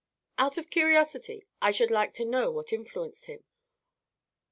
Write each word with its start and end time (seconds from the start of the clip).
"Out 0.39 0.57
of 0.57 0.71
curiosity, 0.71 1.45
I 1.61 1.69
should 1.69 1.91
like 1.91 2.11
to 2.13 2.25
know 2.25 2.49
what 2.49 2.73
influenced 2.73 3.25
him." 3.25 3.43